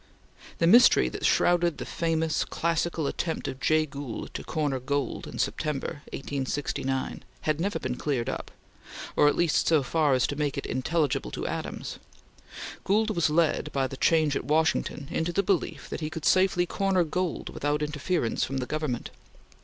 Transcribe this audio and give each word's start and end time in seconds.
The 0.57 0.65
mystery 0.65 1.09
that 1.09 1.27
shrouded 1.27 1.77
the 1.77 1.85
famous, 1.85 2.43
classical 2.43 3.05
attempt 3.05 3.47
of 3.47 3.59
Jay 3.59 3.85
Gould 3.85 4.33
to 4.33 4.43
corner 4.43 4.79
gold 4.79 5.27
in 5.27 5.37
September, 5.37 6.01
1869, 6.11 7.21
has 7.41 7.59
never 7.59 7.77
been 7.77 7.93
cleared 7.97 8.27
up 8.27 8.49
at 9.15 9.35
least 9.35 9.67
so 9.67 9.83
far 9.83 10.15
as 10.15 10.25
to 10.25 10.35
make 10.35 10.57
it 10.57 10.65
intelligible 10.65 11.29
to 11.29 11.45
Adams. 11.45 11.99
Gould 12.83 13.11
was 13.15 13.29
led, 13.29 13.71
by 13.71 13.85
the 13.85 13.95
change 13.95 14.35
at 14.35 14.43
Washington, 14.45 15.07
into 15.11 15.31
the 15.31 15.43
belief 15.43 15.87
that 15.91 16.01
he 16.01 16.09
could 16.09 16.25
safely 16.25 16.65
corner 16.65 17.03
gold 17.03 17.49
without 17.49 17.83
interference 17.83 18.43
from 18.43 18.57
the 18.57 18.65
Government. 18.65 19.11